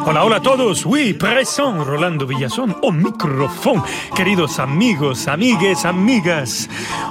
[0.06, 0.84] Hola, hola todos.
[0.84, 3.80] Oui, présent Rolando Villazón au microphone.
[4.14, 6.68] Queridos amigos, amigues, amigas.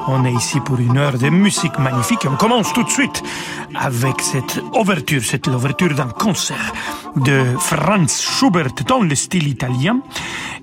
[0.07, 2.28] On est ici pour une heure de musique magnifique.
[2.32, 3.23] On commence tout de suite
[3.73, 6.71] avec cette ouverture, cette ouverture d'un concert
[7.16, 10.00] de Franz Schubert dans le style italien.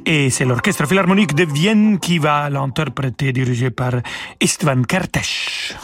[0.06, 3.92] Et c'est l'Orchestre Philharmonique de Vienne qui va l'interpréter, dirigé par
[4.40, 5.74] Istvan Kertész.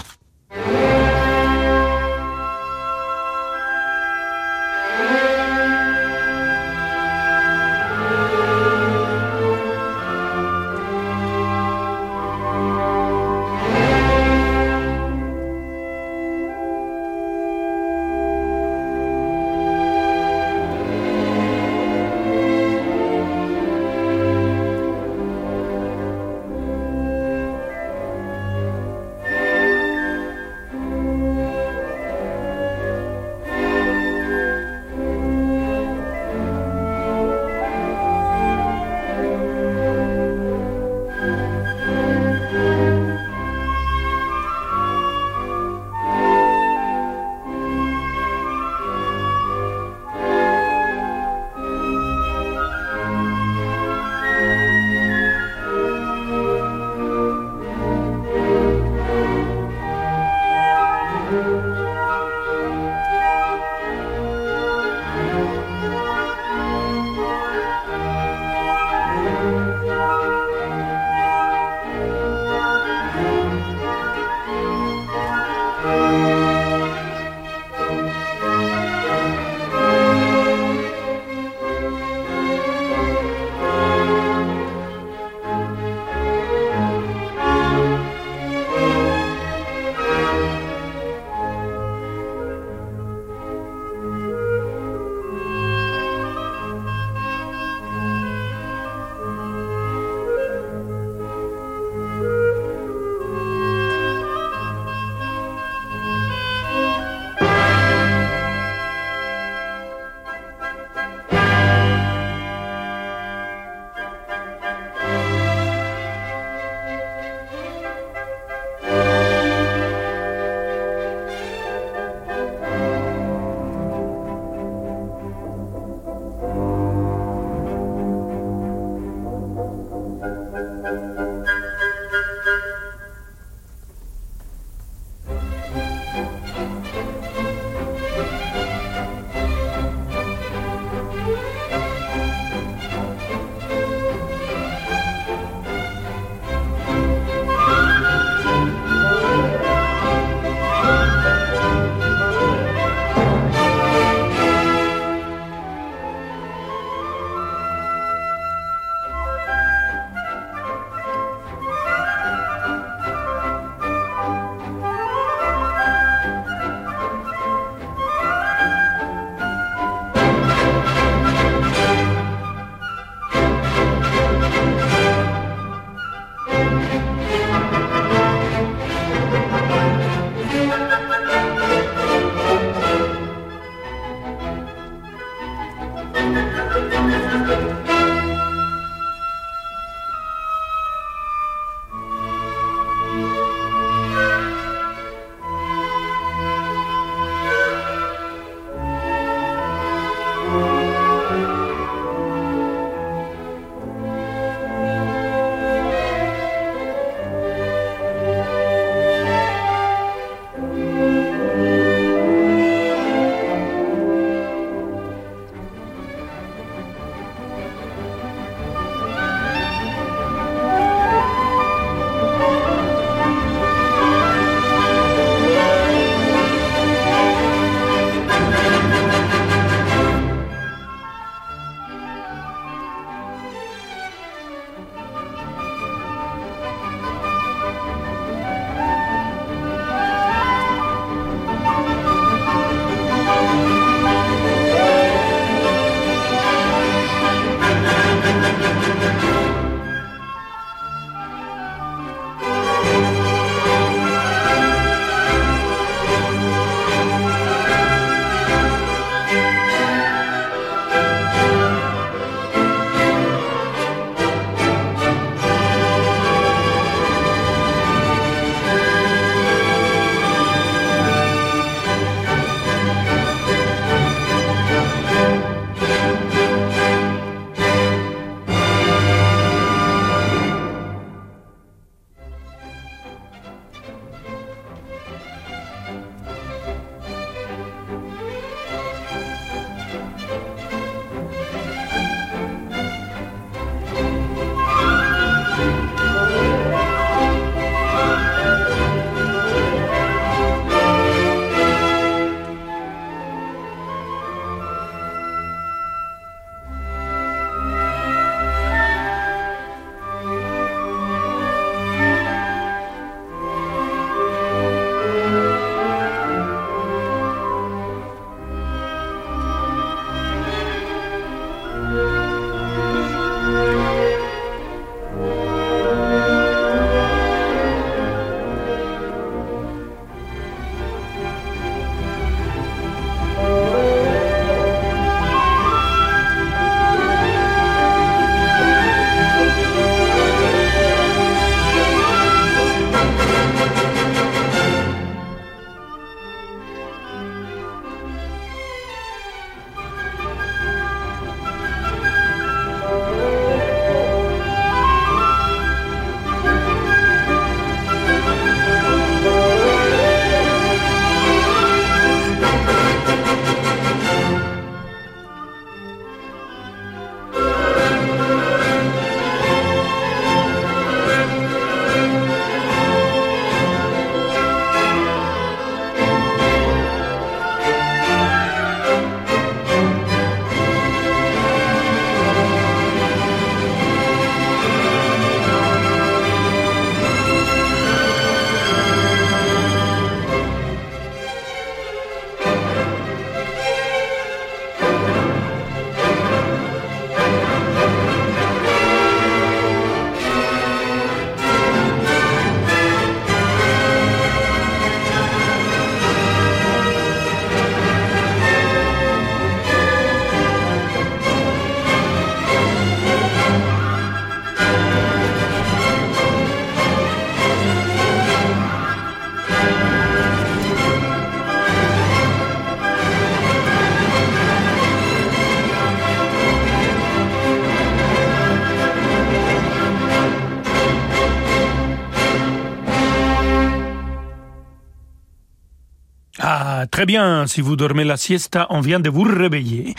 [436.97, 437.47] Très bien.
[437.47, 439.95] Si vous dormez la siesta, on vient de vous réveiller.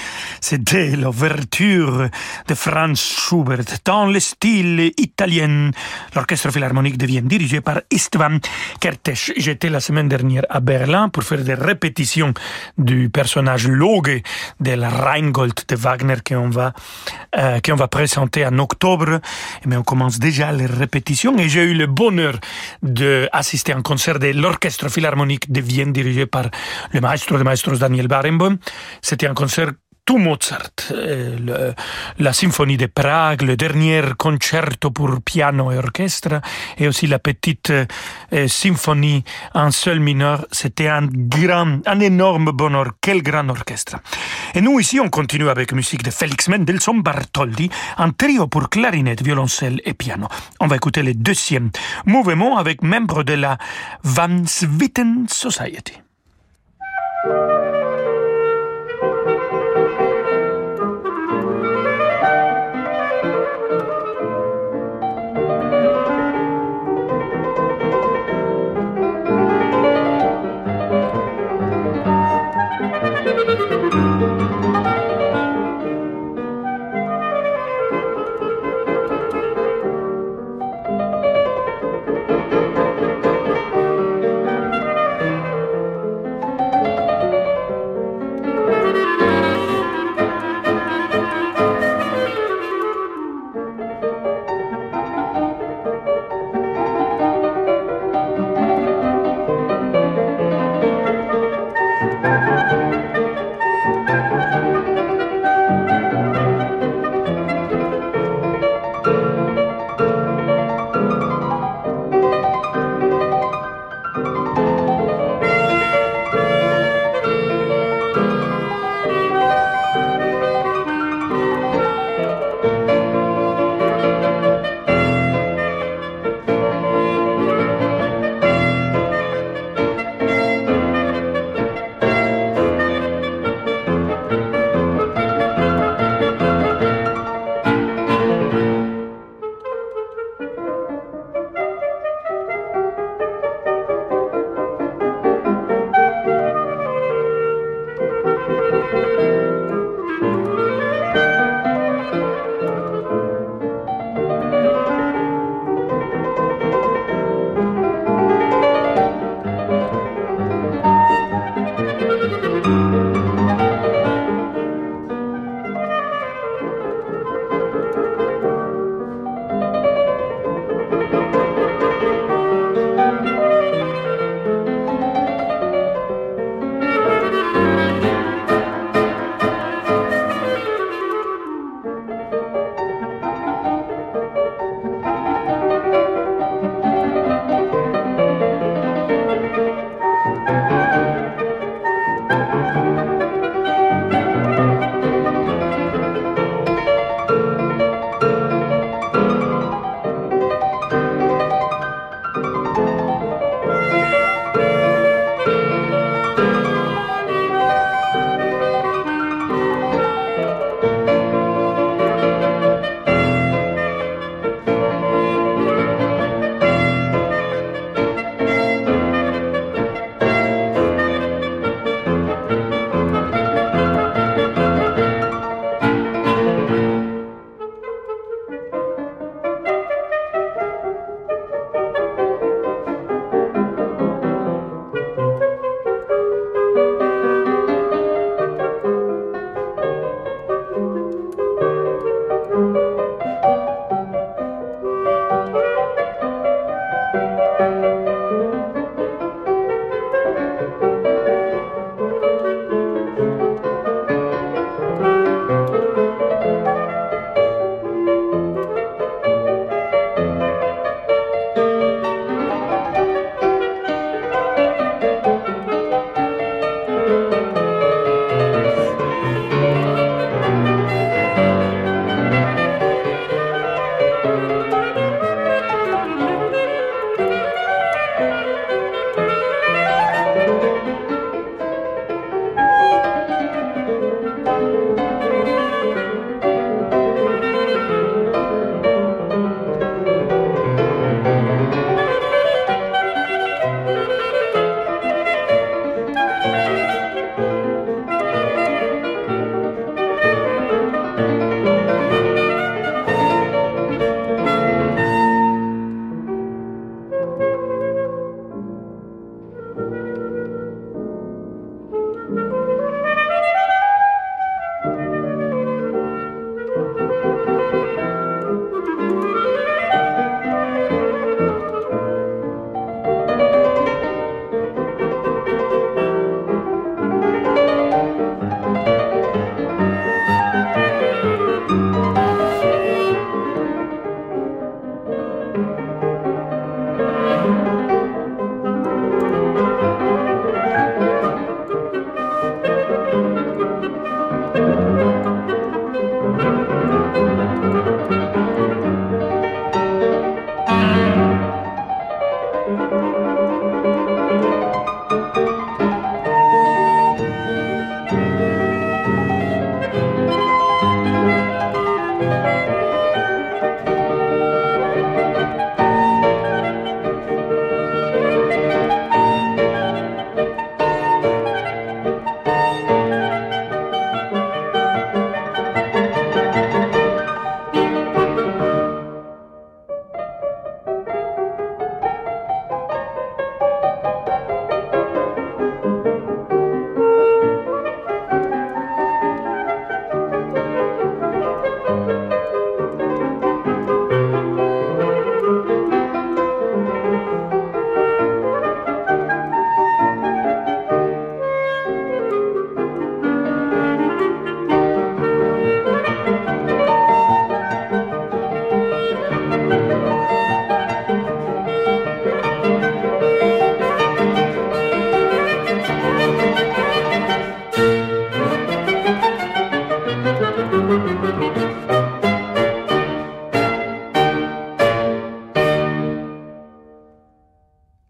[0.50, 2.08] C'était l'ouverture
[2.48, 5.72] de Franz Schubert dans le style italien.
[6.16, 8.40] L'orchestre philharmonique de Vienne dirigé par Istvan
[8.80, 9.34] Kertész.
[9.36, 12.34] J'étais la semaine dernière à Berlin pour faire des répétitions
[12.78, 14.22] du personnage Loge
[14.62, 16.72] de la Rheingold de Wagner qu'on va,
[17.38, 19.20] euh, va présenter en octobre.
[19.66, 22.40] Mais on commence déjà les répétitions et j'ai eu le bonheur
[22.82, 26.46] d'assister à un concert de l'orchestre philharmonique de Vienne dirigé par
[26.94, 28.56] le maestro de maestros Daniel Barenboim.
[29.02, 29.74] C'était un concert
[30.08, 31.74] tout Mozart, euh,
[32.18, 36.40] la symphonie de Prague, le dernier concerto pour piano et orchestre,
[36.78, 40.48] et aussi la petite euh, symphonie en seul mineur.
[40.50, 42.94] C'était un grand, un énorme bonheur.
[43.02, 43.98] Quel grand orchestre.
[44.56, 49.22] Et nous ici, on continue avec musique de Félix Mendelssohn Bartholdi, un trio pour clarinette,
[49.22, 50.30] violoncelle et piano.
[50.62, 51.70] On va écouter le deuxième
[52.06, 53.58] mouvement avec membre de la
[54.04, 56.07] Van Switten Society.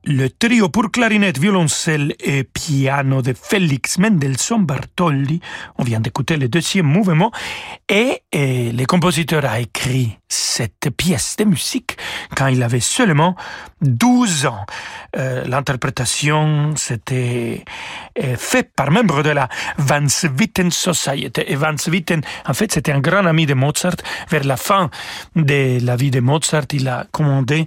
[0.07, 5.41] Le trio pour clarinette, violoncelle et piano de Félix Mendelssohn Bartholdi.
[5.77, 7.31] On vient d'écouter le deuxième mouvement
[7.89, 11.97] et, et le compositeur a écrit cette pièce de musique
[12.35, 13.35] quand il avait seulement
[13.81, 14.65] 12 ans.
[15.15, 17.63] Euh, L'interprétation, c'était
[18.21, 19.47] euh, fait par membre de la
[19.77, 21.41] Van Swieten Society.
[21.47, 23.95] Et Van Swieten, en fait, c'était un grand ami de Mozart.
[24.29, 24.89] Vers la fin
[25.35, 27.65] de la vie de Mozart, il a commandé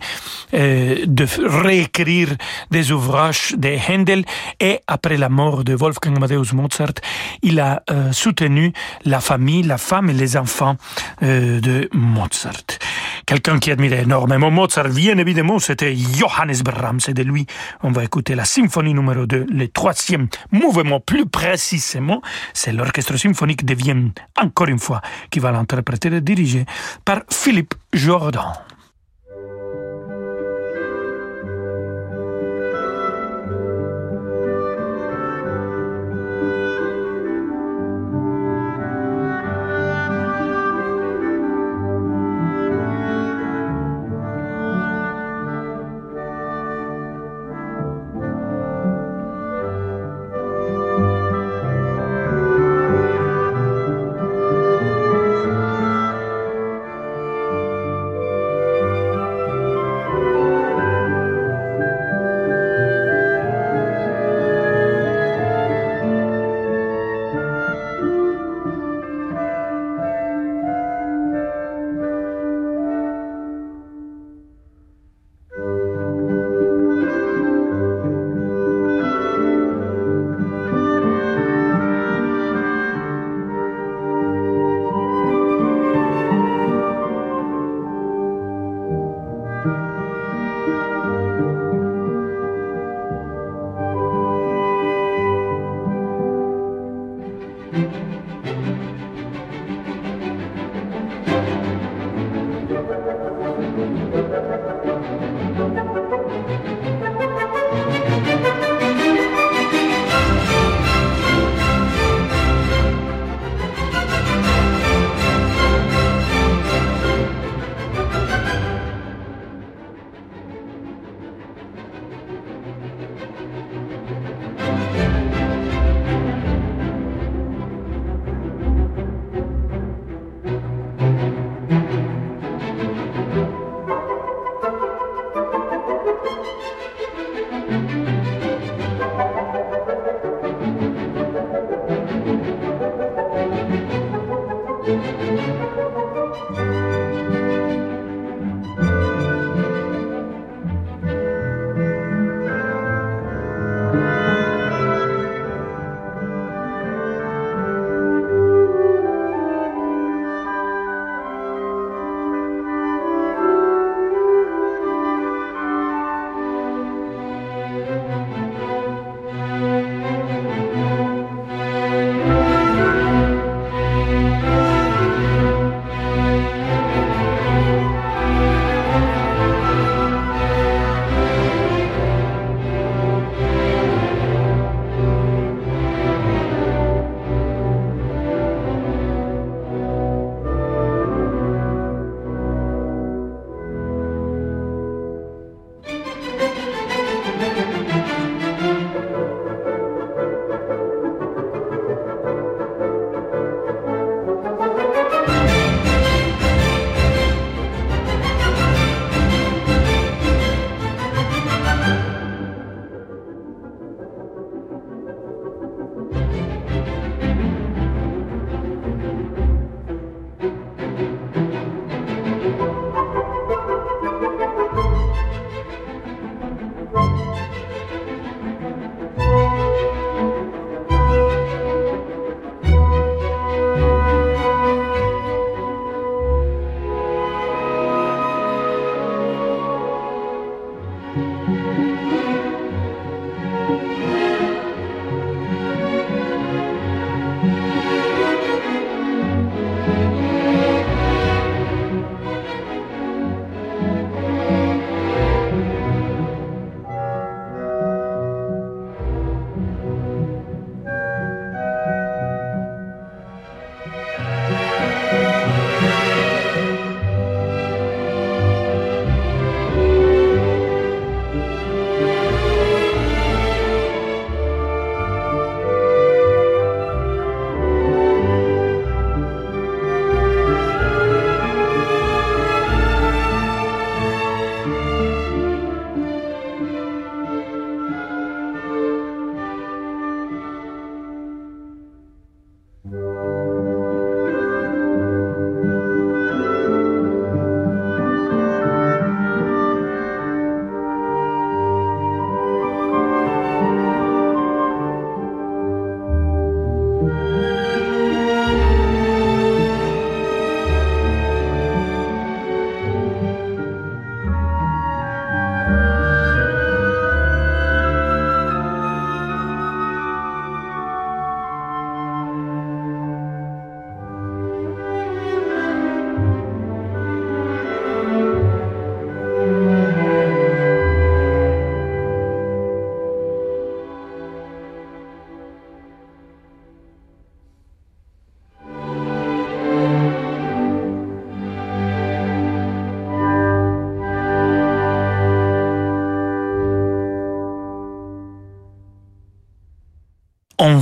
[0.54, 2.29] euh, de réécrire
[2.70, 4.24] des ouvrages de Handel
[4.60, 6.94] et après la mort de Wolfgang Amadeus Mozart,
[7.42, 8.72] il a euh, soutenu
[9.04, 10.76] la famille, la femme et les enfants
[11.22, 12.78] euh, de Mozart.
[13.26, 17.00] Quelqu'un qui admirait énormément Mozart, bien évidemment, c'était Johannes Brahms.
[17.08, 17.46] Et de lui,
[17.82, 22.22] on va écouter la symphonie numéro 2, le troisième mouvement plus précisément.
[22.54, 26.64] C'est l'orchestre symphonique de Vienne, encore une fois, qui va l'interpréter et diriger
[27.04, 28.52] par Philippe Jordan.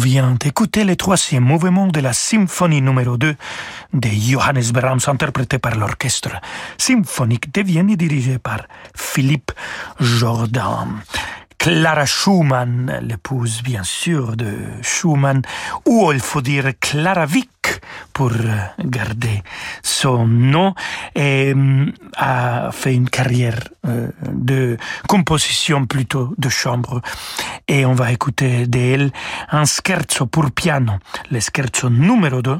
[0.08, 3.36] Vient d'écouter le troisième mouvement de la symphonie numéro 2
[3.92, 6.30] de Johannes Brahms interprété par l'orchestre
[6.78, 8.60] symphonique de Vienne et dirigé par
[8.96, 9.52] Philippe
[10.00, 10.88] Jordan.
[11.58, 15.42] Clara Schumann, l'épouse bien sûr de Schumann,
[15.84, 17.50] ou il faut dire Clara Vick
[18.18, 18.32] pour
[18.84, 19.44] garder
[19.80, 20.74] son nom,
[21.14, 24.76] et mm, a fait une carrière euh, de
[25.06, 27.00] composition plutôt de chambre.
[27.68, 29.12] Et on va écouter d'elle
[29.52, 30.94] un scherzo pour piano,
[31.30, 32.58] le scherzo numéro 2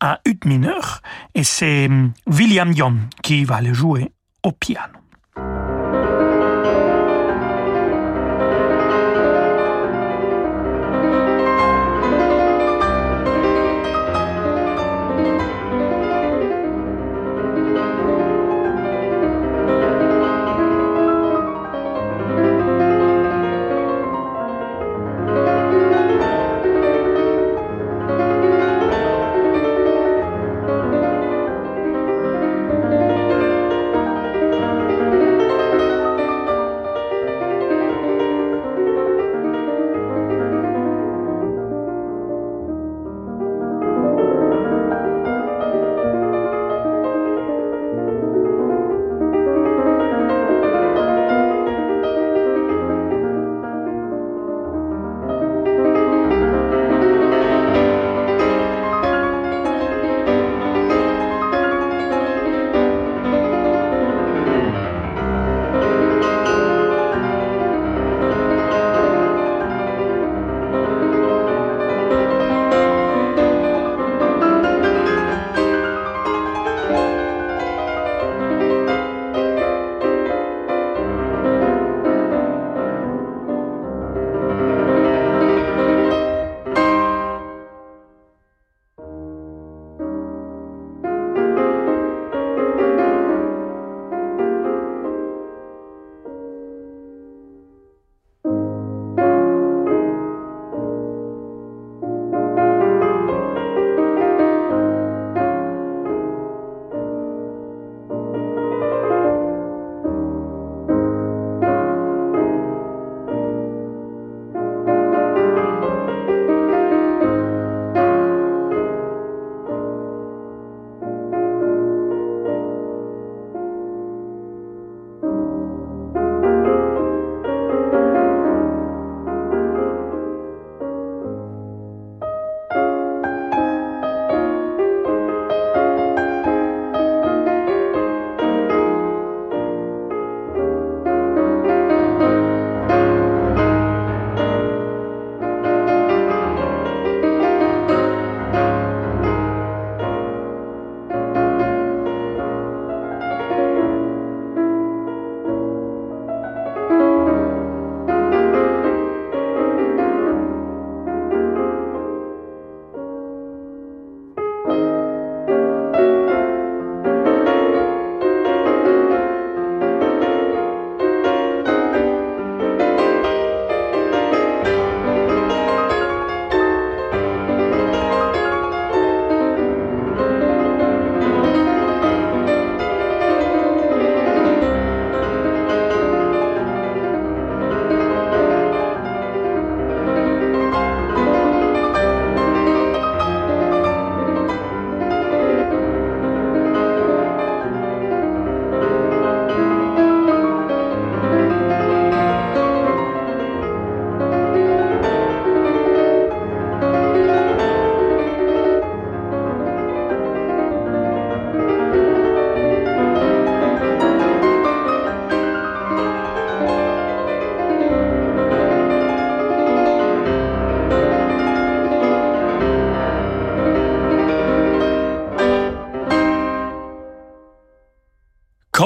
[0.00, 1.00] à ut mineur,
[1.34, 4.97] et c'est mm, William Young qui va le jouer au piano.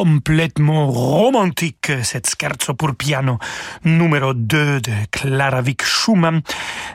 [0.03, 3.39] Complètement romantique, cette scherzo pour piano
[3.85, 6.43] numéro 2 de Clara Vick Schumann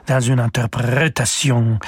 [0.08, 1.80] dans une interprétation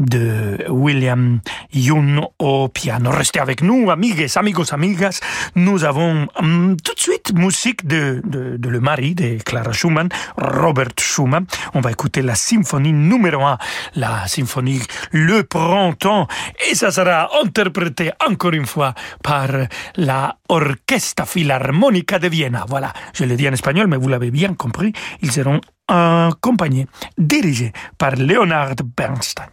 [0.00, 1.38] de William
[1.72, 3.12] Young au piano.
[3.12, 5.20] Restez avec nous, amigues, amigos, amigas.
[5.54, 8.20] Nous avons hum, tout de suite musique de,
[8.60, 11.46] le mari de Clara Schumann, Robert Schumann.
[11.74, 13.58] On va écouter la symphonie numéro 1,
[13.94, 14.82] la symphonie
[15.12, 16.26] Le Printemps,
[16.68, 19.50] et ça sera interprété encore une fois par
[19.96, 22.64] la Orquesta Filarmónica de Viena.
[22.68, 26.86] Voilà, je le dis en espagnol, mais vous l'avez bien compris, ils seront accompagnés,
[27.18, 29.46] dirigés par Leonard Bernstein.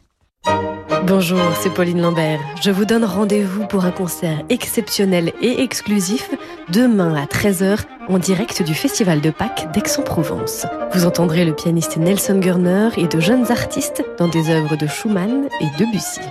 [1.05, 2.39] Bonjour, c'est Pauline Lambert.
[2.61, 6.29] Je vous donne rendez-vous pour un concert exceptionnel et exclusif
[6.69, 10.65] demain à 13h en direct du Festival de Pâques d'Aix-en-Provence.
[10.93, 15.47] Vous entendrez le pianiste Nelson Gurner et de jeunes artistes dans des œuvres de Schumann
[15.59, 16.21] et Debussy.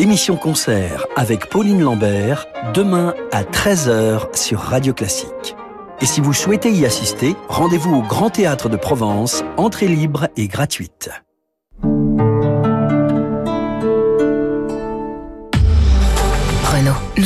[0.00, 5.56] Émission concert avec Pauline Lambert demain à 13h sur Radio Classique.
[6.00, 10.46] Et si vous souhaitez y assister, rendez-vous au Grand Théâtre de Provence, entrée libre et
[10.46, 11.10] gratuite.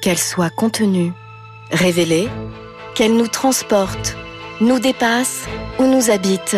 [0.00, 1.12] Qu'elle soit contenue,
[1.70, 2.28] révélée,
[2.94, 4.16] qu'elle nous transporte,
[4.60, 5.46] nous dépasse
[5.78, 6.56] ou nous habite.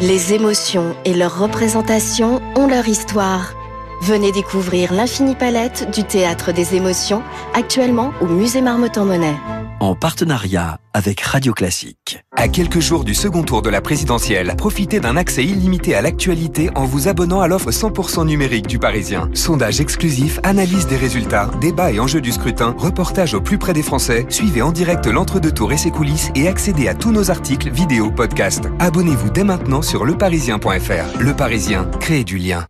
[0.00, 3.54] Les émotions et leurs représentations ont leur histoire.
[4.02, 7.22] Venez découvrir l'infinie palette du théâtre des émotions,
[7.54, 9.36] actuellement au musée Marmottan-Monet.
[9.80, 12.24] En partenariat avec Radio Classique.
[12.34, 16.70] À quelques jours du second tour de la présidentielle, profitez d'un accès illimité à l'actualité
[16.74, 19.28] en vous abonnant à l'offre 100% numérique du Parisien.
[19.34, 23.82] Sondage exclusif, analyse des résultats, débat et enjeux du scrutin, reportage au plus près des
[23.82, 27.70] Français, suivez en direct l'entre-deux tours et ses coulisses et accédez à tous nos articles,
[27.70, 28.68] vidéos, podcasts.
[28.78, 31.18] Abonnez-vous dès maintenant sur leparisien.fr.
[31.18, 32.66] Le Parisien, créez du lien.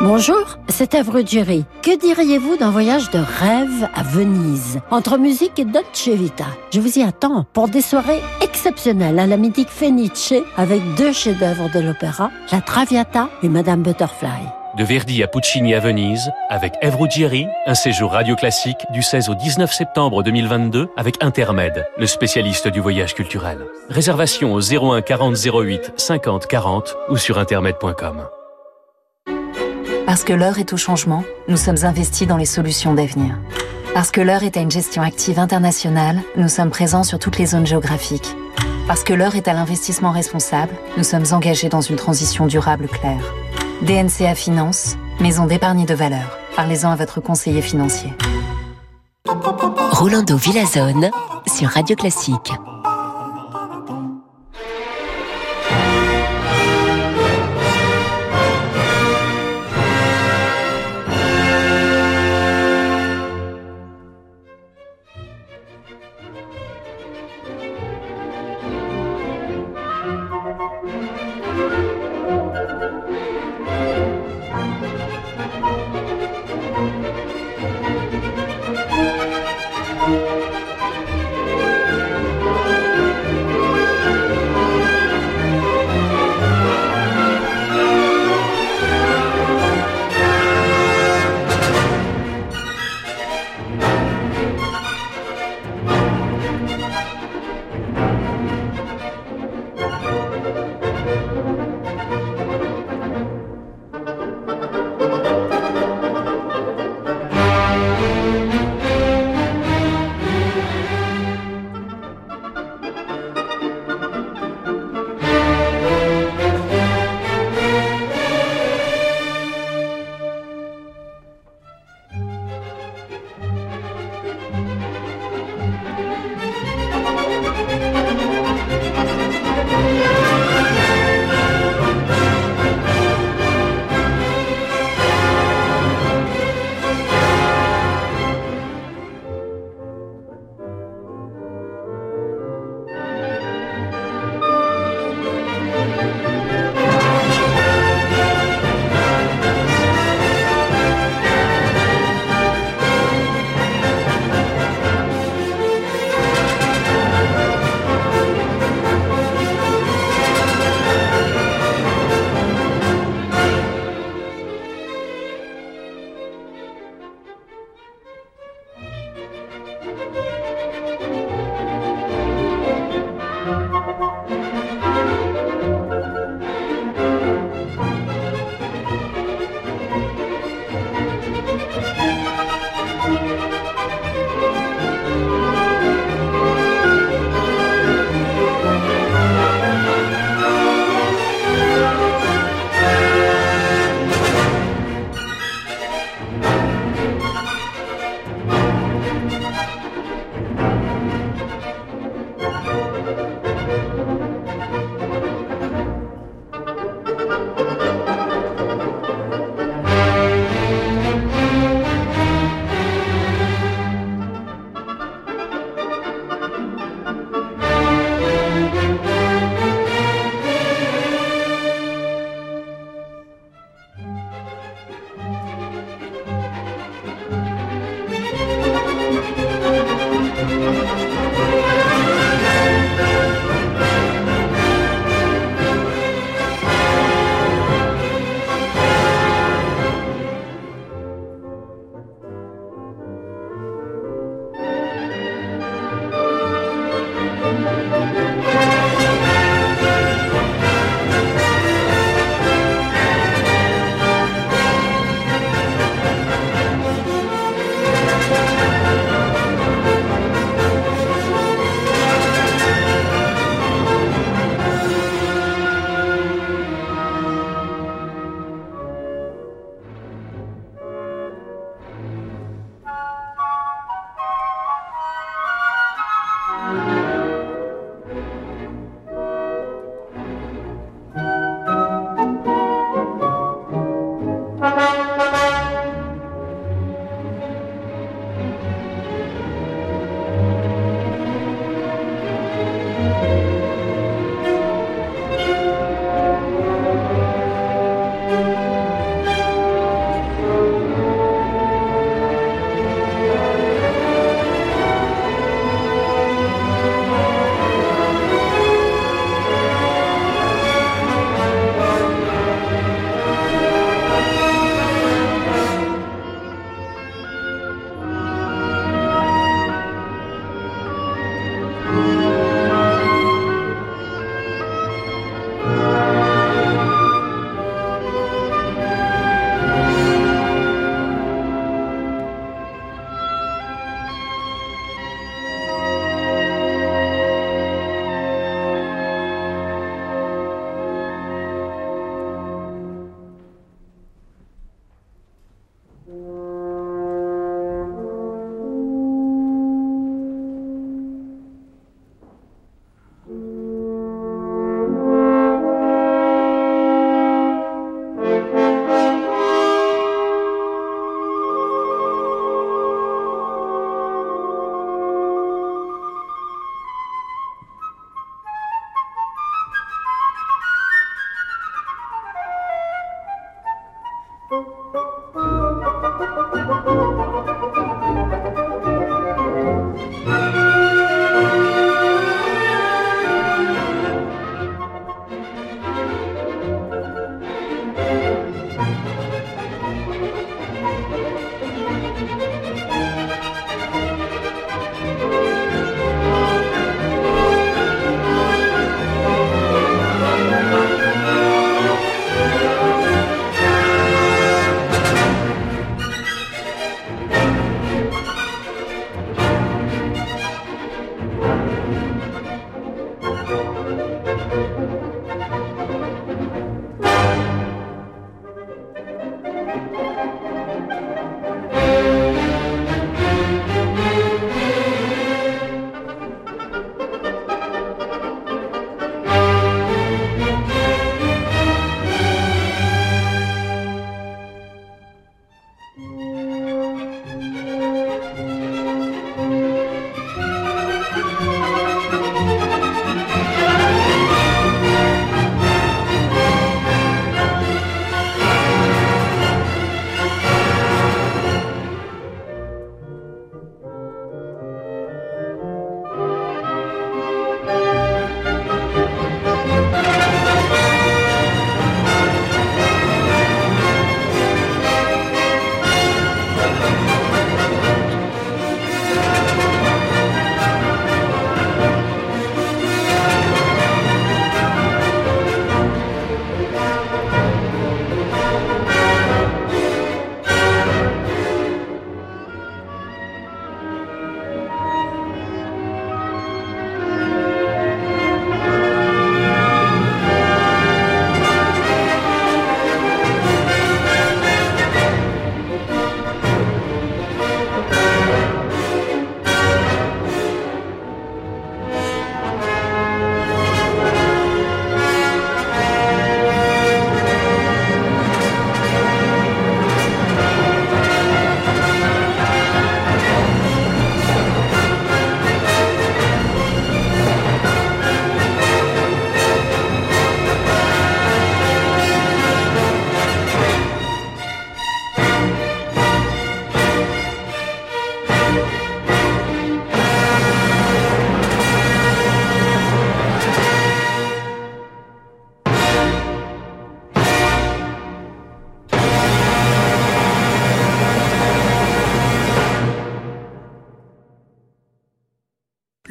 [0.00, 1.64] Bonjour, c'est Evre Jerry.
[1.82, 7.00] Que diriez-vous d'un voyage de rêve à Venise, entre musique et Dolce Vita Je vous
[7.00, 12.30] y attends pour des soirées exceptionnelles à la mythique Fenice avec deux chefs-d'œuvre de l'opéra,
[12.52, 14.46] La Traviata et Madame Butterfly.
[14.76, 19.30] De Verdi à Puccini à Venise, avec Evre Ruggieri, un séjour radio classique du 16
[19.30, 23.58] au 19 septembre 2022 avec Intermed, le spécialiste du voyage culturel.
[23.90, 28.28] Réservation au 01 40 08 50 40 ou sur intermed.com.
[30.08, 33.38] Parce que l'heure est au changement, nous sommes investis dans les solutions d'avenir.
[33.92, 37.44] Parce que l'heure est à une gestion active internationale, nous sommes présents sur toutes les
[37.44, 38.34] zones géographiques.
[38.86, 43.34] Parce que l'heure est à l'investissement responsable, nous sommes engagés dans une transition durable claire.
[43.82, 46.38] DNCA Finance, maison d'épargne de valeur.
[46.56, 48.14] Parlez-en à votre conseiller financier.
[49.90, 51.10] Rolando Villazone
[51.46, 52.50] sur Radio Classique.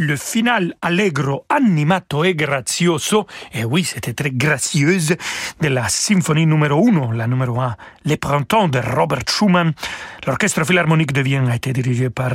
[0.07, 5.15] Le final allegro, animato e grazioso, et oui, c'était très gracieuse,
[5.59, 9.73] de la symphonie numéro 1, la numéro 1, Les Printemps de Robert Schumann.
[10.25, 12.31] L'orchestre philharmonique de Vienne a été dirigé par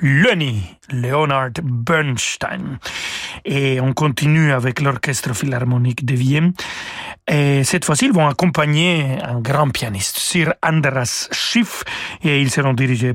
[0.00, 2.78] Lenny Leonard Bernstein.
[3.44, 6.52] Et on continue avec l'orchestre philharmonique de Vienne.
[7.28, 11.84] Et cette fois-ci, ils vont accompagner un grand pianiste, Sir Andras Schiff,
[12.24, 13.14] et ils seront dirigés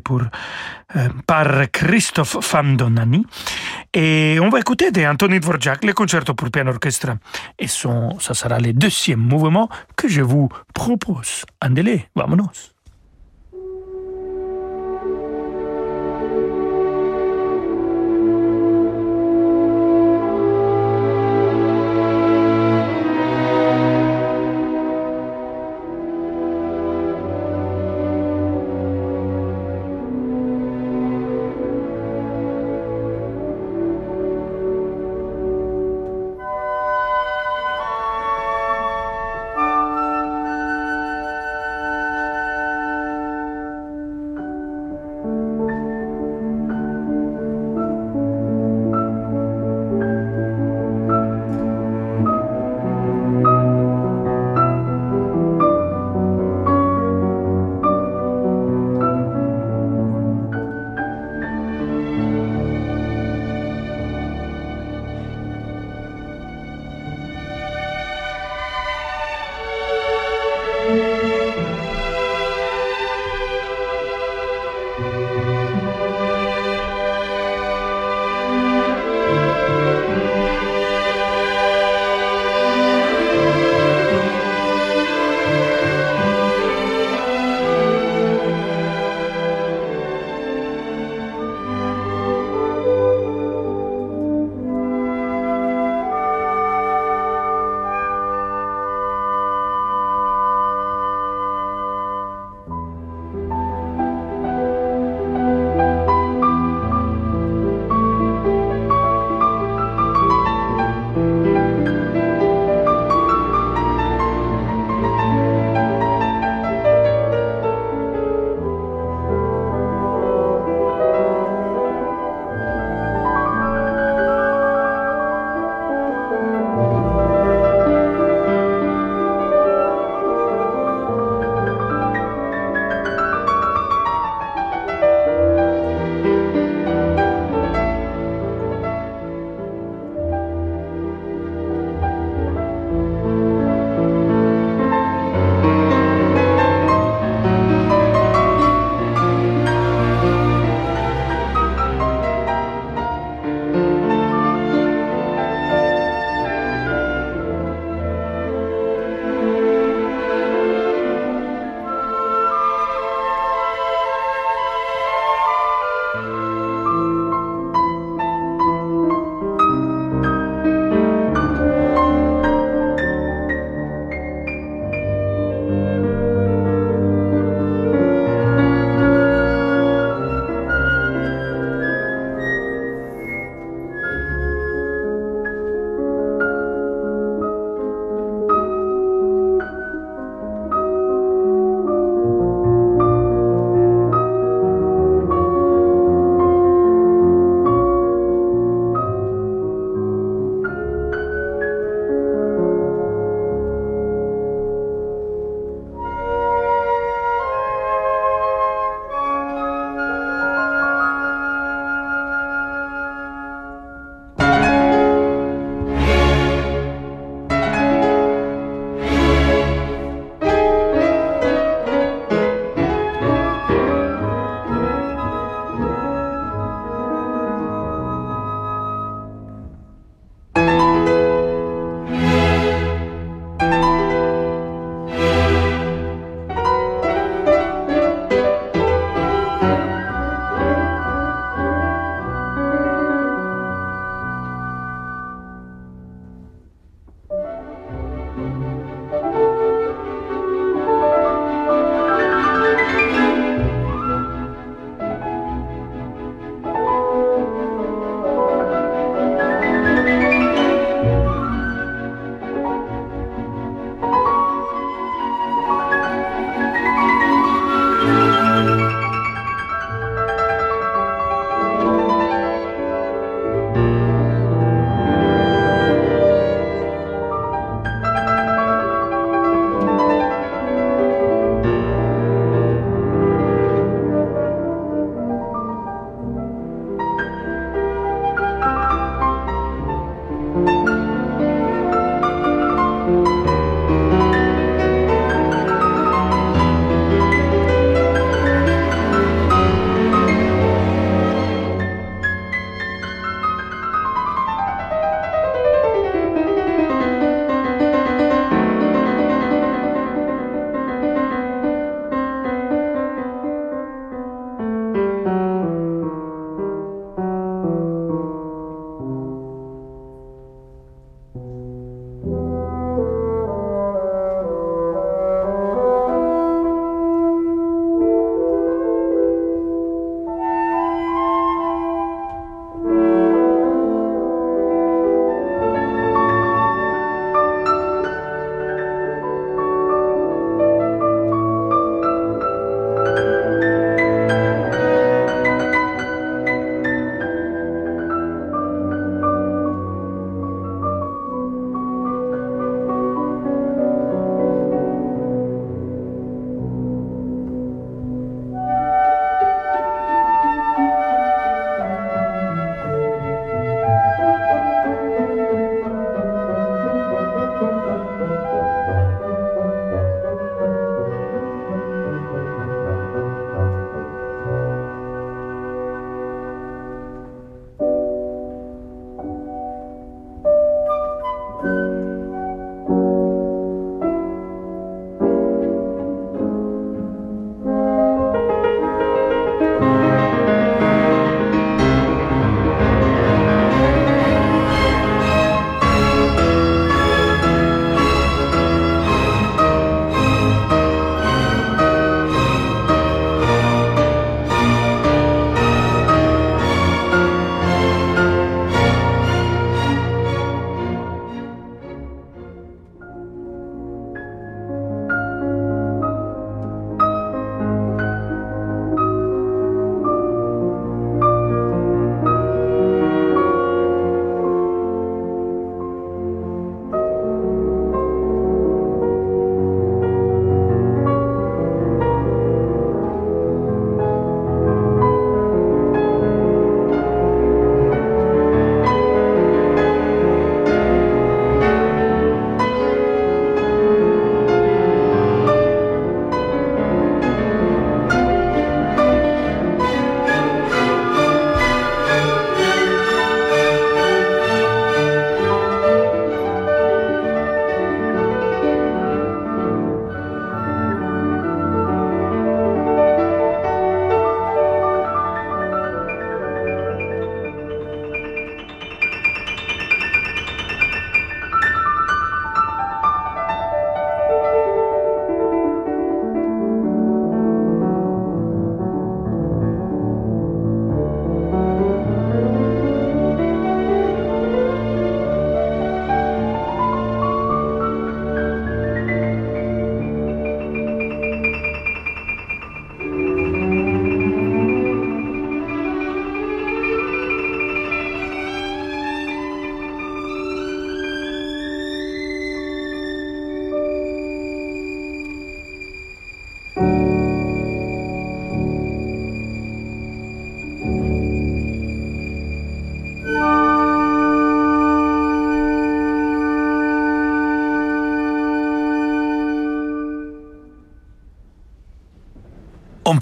[0.95, 3.25] euh, par Christophe Fandonani.
[3.99, 7.17] Et on va écouter de Anthony Dvorak le concerto pour piano orchestre.
[7.57, 11.45] Et son, ça sera le deuxième mouvement que je vous propose.
[11.65, 12.76] Andele, vámonos.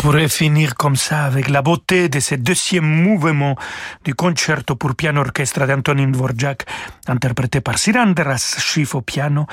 [0.05, 3.55] Pourrait finir comme ça avec la beauté de ce deuxième mouvement
[4.03, 6.67] du concerto pour piano orchestre d'Antonin Dvorak,
[7.07, 9.47] interprété par Sirandras Schiff au piano,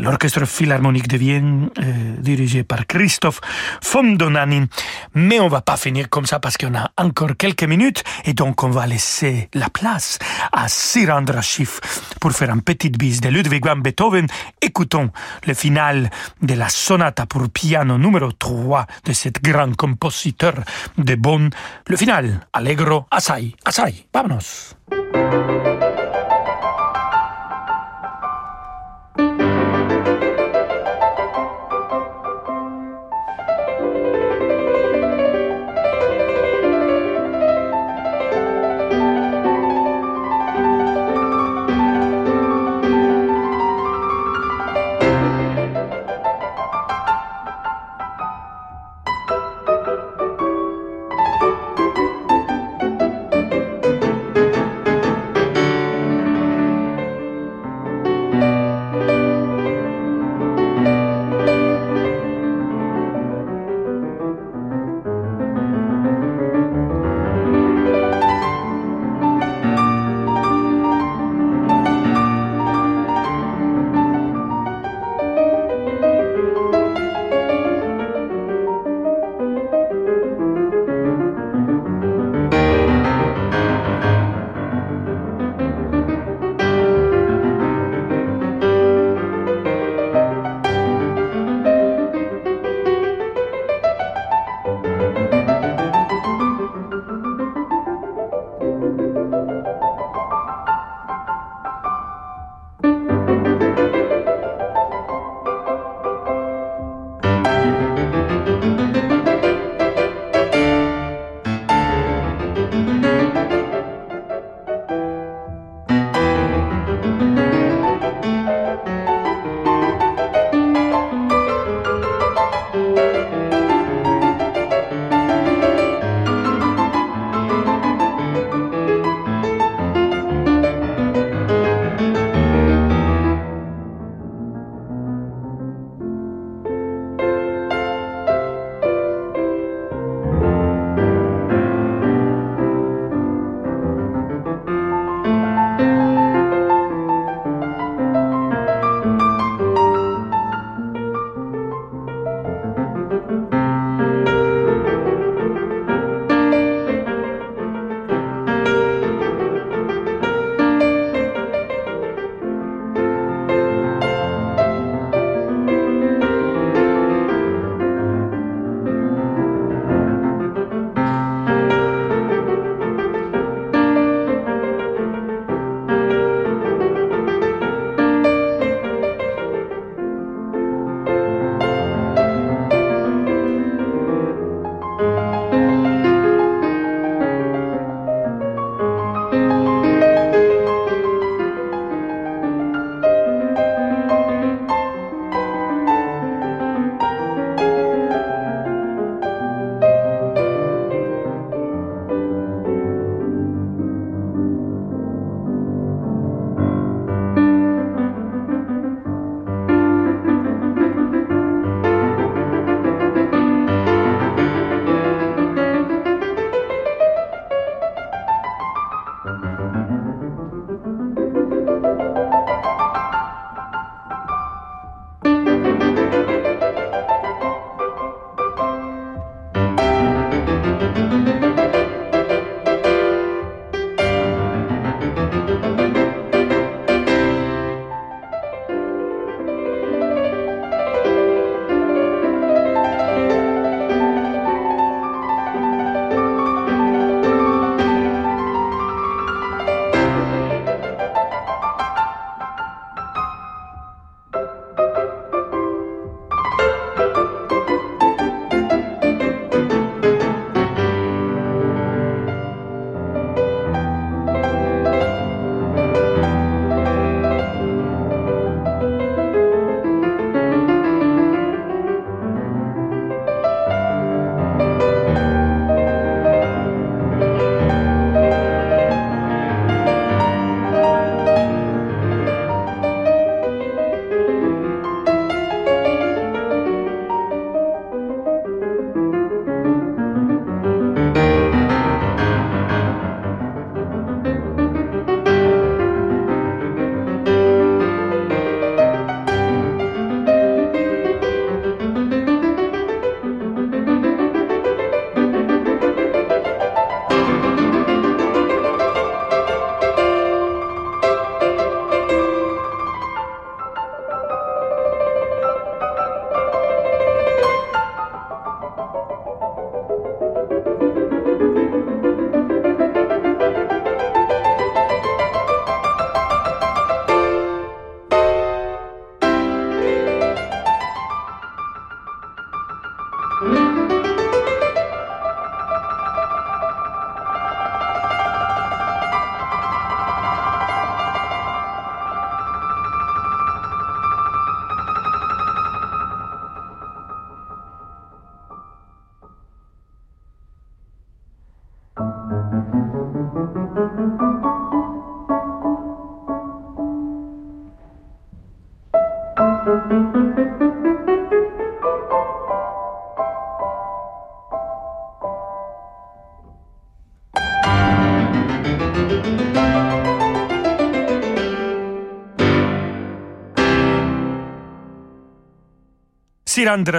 [0.00, 3.40] l'orchestre philharmonique de Vienne, euh, dirigé par Christophe
[3.82, 4.66] Fondonani.
[5.14, 8.62] Mais on va pas finir comme ça parce qu'on a encore quelques minutes et donc
[8.62, 10.18] on va laisser la place
[10.52, 11.80] à Sirandras Schiff
[12.20, 14.26] pour faire un petit bis de Ludwig van Beethoven.
[14.60, 15.10] Écoutons
[15.46, 16.10] le final
[16.42, 20.54] de la sonata pour piano numéro 3 de cette gran compositeur
[20.98, 21.50] de Bonn.
[21.86, 24.06] Le final, allegro assai, assai.
[24.12, 24.76] Vámonos.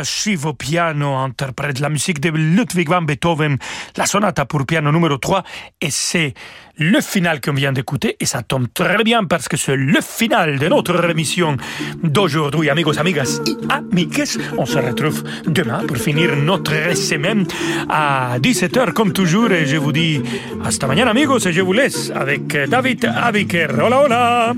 [0.04, 3.58] Shiv au piano interprète la musique de Ludwig van Beethoven,
[3.96, 5.44] la sonate pour piano numéro 3,
[5.82, 6.34] et c'est
[6.78, 10.58] le final qu'on vient d'écouter, et ça tombe très bien parce que c'est le final
[10.58, 11.58] de notre émission
[12.02, 14.24] d'aujourd'hui, amigos, amigas y amigues.
[14.58, 17.46] On se retrouve demain pour finir notre semaine
[17.88, 20.22] à 17h comme toujours, et je vous dis
[20.66, 23.68] hasta mañana, amigos, et je vous laisse avec David Abiker.
[23.80, 24.56] Hola, hola!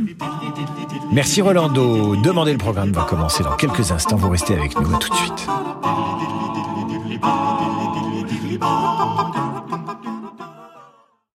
[1.13, 2.15] Merci Rolando.
[2.15, 4.15] Demandez le programme va commencer dans quelques instants.
[4.15, 4.97] Vous restez avec nous.
[4.97, 5.47] Tout de suite.